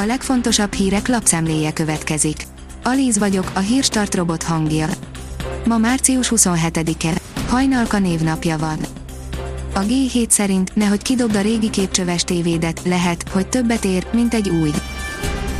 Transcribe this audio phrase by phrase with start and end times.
[0.00, 2.46] A legfontosabb hírek lapszemléje következik.
[2.82, 4.88] Alíz vagyok, a hírstart robot hangja.
[5.66, 7.20] Ma március 27-e.
[7.48, 8.78] Hajnalka névnapja van.
[9.74, 14.48] A G7 szerint, nehogy kidobd a régi képcsöves tévédet, lehet, hogy többet ér, mint egy
[14.48, 14.70] új.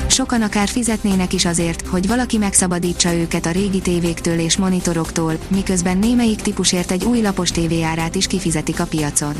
[0.06, 5.98] Sokan akár fizetnének is azért, hogy valaki megszabadítsa őket a régi tévéktől és monitoroktól, miközben
[5.98, 9.34] némelyik típusért egy új lapos tévéjárát is kifizetik a piacon.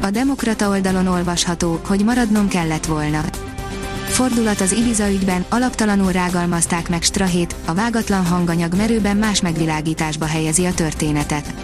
[0.00, 3.20] A Demokrata oldalon olvasható, hogy maradnom kellett volna.
[4.22, 10.64] Fordulat az Ibiza ügyben, alaptalanul rágalmazták meg Strahét, a vágatlan hanganyag merőben más megvilágításba helyezi
[10.64, 11.54] a történetet.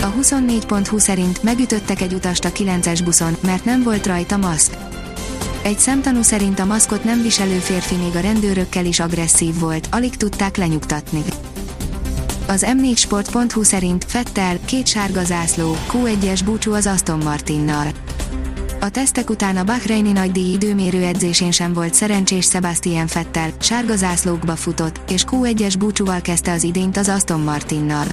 [0.00, 4.76] A 24.20 szerint megütöttek egy utast a 9-es buszon, mert nem volt rajta maszk.
[5.62, 10.16] Egy szemtanú szerint a maszkot nem viselő férfi még a rendőrökkel is agresszív volt, alig
[10.16, 11.22] tudták lenyugtatni.
[12.46, 18.03] Az m4sport.hu szerint Fettel, két sárga zászló, Q1-es búcsú az Aston Martinnal.
[18.84, 24.56] A tesztek után a Bahreini nagydíj időmérő edzésén sem volt szerencsés Sebastian Fettel, sárga zászlókba
[24.56, 28.06] futott, és Q1-es búcsúval kezdte az idényt az Aston Martinnal.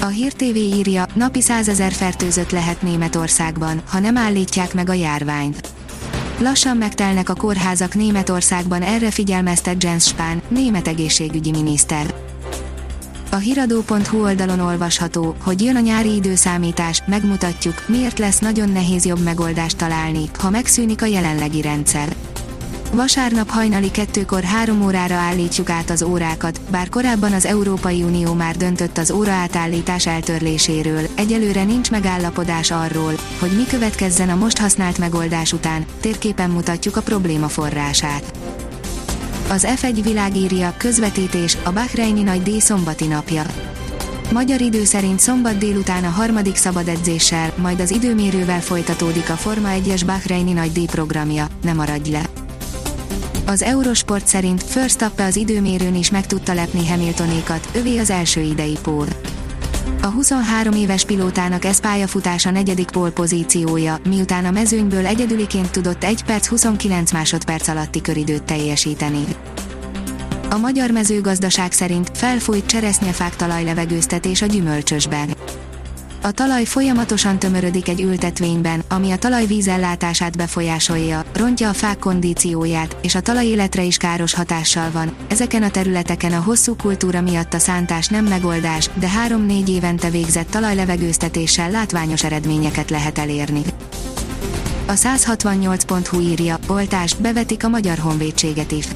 [0.00, 4.92] A Hír TV írja, napi 100 ezer fertőzött lehet Németországban, ha nem állítják meg a
[4.92, 5.68] járványt.
[6.38, 12.25] Lassan megtelnek a kórházak Németországban, erre figyelmeztet Jens Spahn, német egészségügyi miniszter.
[13.36, 19.22] A hiradó.hu oldalon olvasható, hogy jön a nyári időszámítás, megmutatjuk, miért lesz nagyon nehéz jobb
[19.22, 22.16] megoldást találni, ha megszűnik a jelenlegi rendszer.
[22.92, 28.56] Vasárnap hajnali kettőkor három órára állítjuk át az órákat, bár korábban az Európai Unió már
[28.56, 34.98] döntött az óra átállítás eltörléséről, egyelőre nincs megállapodás arról, hogy mi következzen a most használt
[34.98, 38.45] megoldás után, térképen mutatjuk a probléma forrását.
[39.48, 43.42] Az F1 világírja, közvetítés, a Bahreini nagy díj szombati napja.
[44.32, 49.68] Magyar idő szerint szombat délután a harmadik szabad edzéssel, majd az időmérővel folytatódik a Forma
[49.72, 52.22] 1-es Bahreini nagy díj programja, ne maradj le!
[53.46, 58.78] Az Eurosport szerint First az időmérőn is meg tudta lepni Hamiltonékat, övé az első idei
[58.82, 59.06] pól.
[60.02, 66.24] A 23 éves pilótának ez pályafutása negyedik pól pozíciója, miután a mezőnyből egyedüliként tudott 1
[66.24, 69.24] perc 29 másodperc alatti köridőt teljesíteni.
[70.50, 75.28] A magyar mezőgazdaság szerint felfújt cseresznyefák talajlevegőztetés a gyümölcsösben
[76.26, 82.96] a talaj folyamatosan tömörödik egy ültetvényben, ami a talaj vízellátását befolyásolja, rontja a fák kondícióját,
[83.02, 85.16] és a talaj életre is káros hatással van.
[85.28, 90.50] Ezeken a területeken a hosszú kultúra miatt a szántás nem megoldás, de 3-4 évente végzett
[90.50, 93.62] talajlevegőztetéssel látványos eredményeket lehet elérni.
[94.86, 98.86] A 168.hu írja, oltást bevetik a Magyar Honvédséget is.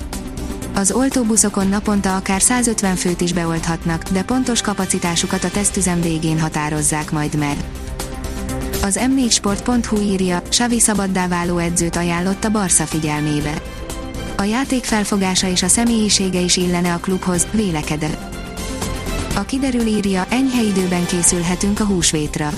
[0.80, 7.10] Az oltóbuszokon naponta akár 150 főt is beolthatnak, de pontos kapacitásukat a tesztüzem végén határozzák
[7.10, 7.56] majd meg.
[8.82, 13.62] Az m4sport.hu írja, Savi szabaddá váló edzőt ajánlott a Barca figyelmébe.
[14.36, 18.36] A játék felfogása és a személyisége is illene a klubhoz, vélekedett.
[19.36, 22.50] A kiderül írja, enyhe időben készülhetünk a húsvétra.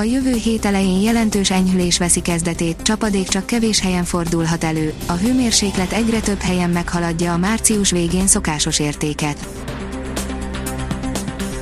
[0.00, 5.12] A jövő hét elején jelentős enyhülés veszi kezdetét, csapadék csak kevés helyen fordulhat elő, a
[5.12, 9.48] hőmérséklet egyre több helyen meghaladja a március végén szokásos értéket.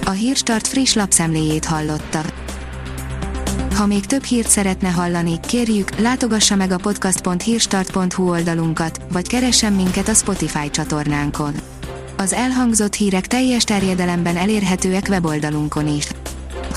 [0.04, 2.20] A Hírstart friss lapszemléjét hallotta.
[3.74, 10.08] Ha még több hírt szeretne hallani, kérjük, látogassa meg a podcast.hírstart.hu oldalunkat, vagy keressen minket
[10.08, 11.54] a Spotify csatornánkon.
[12.16, 16.06] Az elhangzott hírek teljes terjedelemben elérhetőek weboldalunkon is.